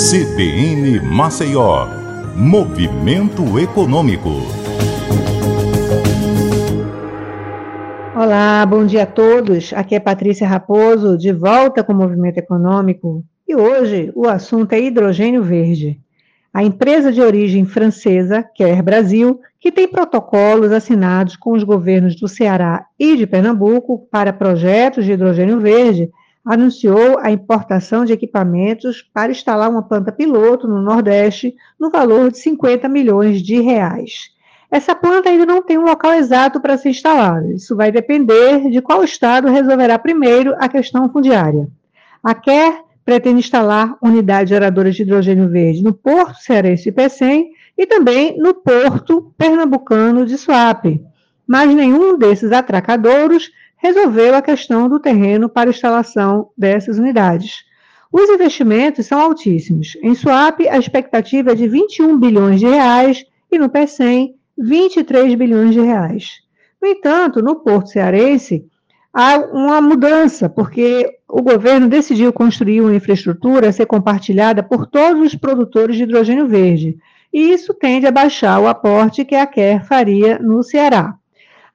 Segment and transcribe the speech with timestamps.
[0.00, 1.86] CBN Maceió,
[2.34, 4.30] Movimento Econômico.
[8.16, 9.74] Olá, bom dia a todos.
[9.74, 13.22] Aqui é Patrícia Raposo, de volta com o Movimento Econômico.
[13.46, 16.00] E hoje o assunto é hidrogênio verde.
[16.50, 22.26] A empresa de origem francesa, Quer Brasil, que tem protocolos assinados com os governos do
[22.26, 26.10] Ceará e de Pernambuco para projetos de hidrogênio verde,
[26.44, 32.38] anunciou a importação de equipamentos para instalar uma planta piloto no Nordeste no valor de
[32.38, 34.30] 50 milhões de reais.
[34.70, 37.52] Essa planta ainda não tem um local exato para ser instalada.
[37.52, 41.68] Isso vai depender de qual estado resolverá primeiro a questão fundiária.
[42.22, 47.84] A Quer pretende instalar unidades geradoras de hidrogênio verde no Porto Cearense de Pecém e
[47.84, 51.02] também no Porto Pernambucano de Suape.
[51.46, 53.50] Mas nenhum desses atracadouros
[53.82, 57.64] resolveu a questão do terreno para instalação dessas unidades.
[58.12, 59.96] Os investimentos são altíssimos.
[60.02, 65.72] Em Suape, a expectativa é de 21 bilhões de reais e no PECEM, 23 bilhões
[65.72, 66.40] de reais.
[66.80, 68.66] No entanto, no Porto Cearense,
[69.12, 75.22] há uma mudança, porque o governo decidiu construir uma infraestrutura a ser compartilhada por todos
[75.22, 76.98] os produtores de hidrogênio verde,
[77.32, 81.19] e isso tende a baixar o aporte que a Quer faria no Ceará.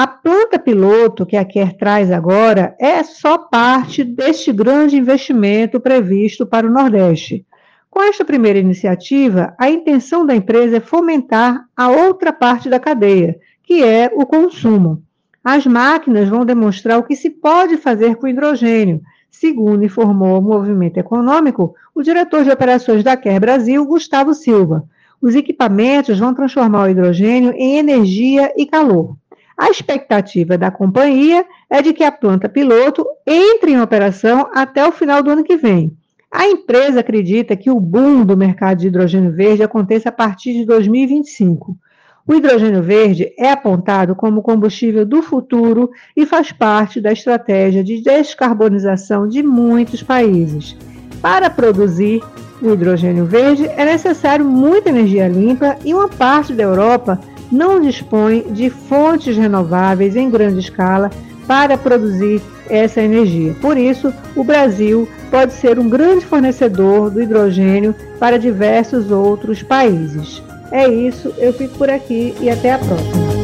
[0.00, 6.46] A planta piloto que a Quer traz agora é só parte deste grande investimento previsto
[6.46, 7.44] para o Nordeste.
[7.90, 13.40] Com esta primeira iniciativa, a intenção da empresa é fomentar a outra parte da cadeia,
[13.64, 15.02] que é o consumo.
[15.42, 20.98] As máquinas vão demonstrar o que se pode fazer com hidrogênio, segundo informou o Movimento
[20.98, 24.84] Econômico o diretor de operações da Quer Brasil, Gustavo Silva.
[25.20, 29.16] Os equipamentos vão transformar o hidrogênio em energia e calor.
[29.58, 34.92] A expectativa da companhia é de que a planta piloto entre em operação até o
[34.92, 35.92] final do ano que vem.
[36.30, 40.64] A empresa acredita que o boom do mercado de hidrogênio verde aconteça a partir de
[40.64, 41.76] 2025.
[42.24, 48.00] O hidrogênio verde é apontado como combustível do futuro e faz parte da estratégia de
[48.00, 50.76] descarbonização de muitos países.
[51.20, 52.22] Para produzir
[52.62, 57.18] o hidrogênio verde é necessário muita energia limpa e uma parte da Europa
[57.50, 61.10] não dispõe de fontes renováveis em grande escala
[61.46, 63.54] para produzir essa energia.
[63.60, 70.42] Por isso, o Brasil pode ser um grande fornecedor do hidrogênio para diversos outros países.
[70.70, 73.37] É isso, eu fico por aqui e até a próxima.